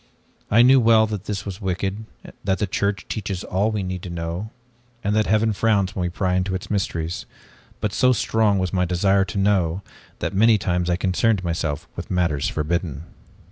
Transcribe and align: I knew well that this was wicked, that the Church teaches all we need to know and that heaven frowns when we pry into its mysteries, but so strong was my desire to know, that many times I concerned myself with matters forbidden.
I 0.49 0.63
knew 0.63 0.79
well 0.79 1.05
that 1.05 1.25
this 1.25 1.45
was 1.45 1.61
wicked, 1.61 2.05
that 2.43 2.57
the 2.57 2.65
Church 2.65 3.07
teaches 3.07 3.43
all 3.43 3.69
we 3.69 3.83
need 3.83 4.01
to 4.01 4.09
know 4.09 4.49
and 5.03 5.15
that 5.15 5.27
heaven 5.27 5.53
frowns 5.53 5.95
when 5.95 6.01
we 6.01 6.09
pry 6.09 6.33
into 6.33 6.55
its 6.55 6.71
mysteries, 6.71 7.27
but 7.79 7.93
so 7.93 8.11
strong 8.11 8.57
was 8.57 8.73
my 8.73 8.83
desire 8.83 9.25
to 9.25 9.37
know, 9.37 9.83
that 10.17 10.33
many 10.33 10.57
times 10.57 10.89
I 10.89 10.95
concerned 10.95 11.43
myself 11.43 11.87
with 11.95 12.09
matters 12.09 12.47
forbidden. 12.49 13.03